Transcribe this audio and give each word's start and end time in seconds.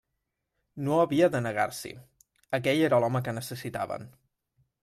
No 0.87 0.95
havia 1.01 1.27
de 1.35 1.41
negar-s'hi: 1.47 1.93
aquell 2.61 2.83
era 2.89 3.03
l'home 3.05 3.25
que 3.29 3.37
necessitaven. 3.41 4.13